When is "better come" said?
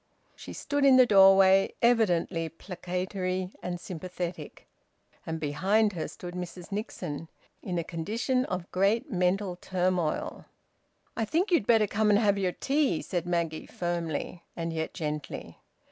11.67-12.09